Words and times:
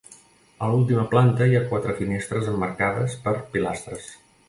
A 0.63 0.69
l'última 0.71 1.03
planta 1.11 1.47
hi 1.51 1.55
ha 1.59 1.63
quatre 1.75 1.97
finestres 2.01 2.51
emmarcades 2.57 3.19
per 3.29 3.39
pilastres. 3.57 4.15